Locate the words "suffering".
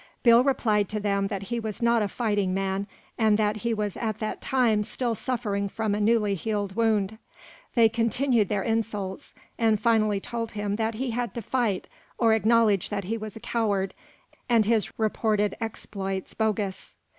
5.13-5.69